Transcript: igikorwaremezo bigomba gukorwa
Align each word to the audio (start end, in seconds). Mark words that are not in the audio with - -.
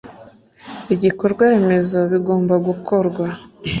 igikorwaremezo 0.93 1.97
bigomba 2.11 2.53
gukorwa 2.67 3.23